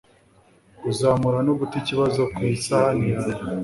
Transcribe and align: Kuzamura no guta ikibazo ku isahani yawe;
Kuzamura 0.81 1.39
no 1.47 1.53
guta 1.59 1.75
ikibazo 1.81 2.21
ku 2.33 2.39
isahani 2.53 3.05
yawe; 3.13 3.31